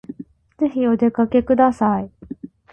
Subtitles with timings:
[0.57, 2.09] ぜひお出かけください